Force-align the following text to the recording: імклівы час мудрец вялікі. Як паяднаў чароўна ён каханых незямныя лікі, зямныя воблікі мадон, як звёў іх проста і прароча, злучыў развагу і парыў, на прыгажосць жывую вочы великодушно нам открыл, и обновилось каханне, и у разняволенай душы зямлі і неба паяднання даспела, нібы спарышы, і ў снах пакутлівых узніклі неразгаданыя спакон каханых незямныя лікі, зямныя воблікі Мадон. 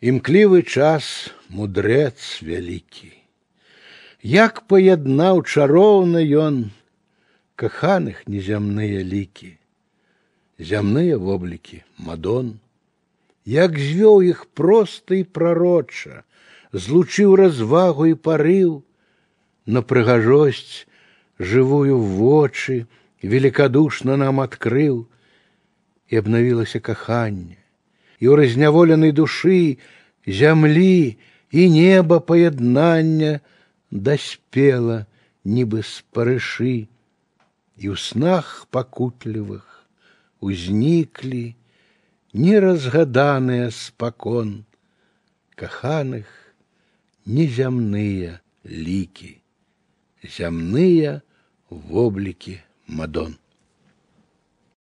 імклівы 0.00 0.62
час 0.62 1.30
мудрец 1.48 2.40
вялікі. 2.42 3.12
Як 4.22 4.64
паяднаў 4.68 5.44
чароўна 5.44 6.20
ён 6.20 6.70
каханых 7.60 8.24
незямныя 8.24 9.04
лікі, 9.04 9.56
зямныя 10.56 11.20
воблікі 11.20 11.84
мадон, 11.96 12.56
як 13.44 13.76
звёў 13.76 14.24
іх 14.24 14.44
проста 14.56 15.20
і 15.20 15.24
прароча, 15.24 16.24
злучыў 16.72 17.36
развагу 17.36 18.08
і 18.08 18.16
парыў, 18.16 18.80
на 19.66 19.82
прыгажосць 19.84 20.88
жывую 21.38 22.00
вочы 22.00 22.86
великодушно 23.22 24.16
нам 24.16 24.40
открыл, 24.40 25.08
и 26.08 26.16
обновилось 26.16 26.76
каханне, 26.82 27.58
и 28.20 28.28
у 28.28 28.36
разняволенай 28.36 29.12
душы 29.12 29.78
зямлі 30.26 31.16
і 31.50 31.62
неба 31.70 32.20
паяднання 32.20 33.40
даспела, 33.90 35.06
нібы 35.44 35.82
спарышы, 35.82 36.86
і 37.80 37.84
ў 37.90 37.96
снах 37.96 38.68
пакутлівых 38.70 39.64
узніклі 40.40 41.56
неразгаданыя 42.32 43.72
спакон 43.74 44.64
каханых 45.56 46.28
незямныя 47.26 48.38
лікі, 48.64 49.32
зямныя 50.24 51.20
воблікі 51.70 52.60
Мадон. 52.86 53.38